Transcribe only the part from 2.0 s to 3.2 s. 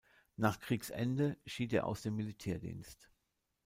dem Militärdienst.